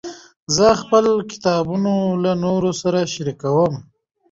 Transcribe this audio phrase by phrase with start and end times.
[0.55, 1.91] زه خپل کتابونه
[2.23, 3.73] له نورو سره شریکوم.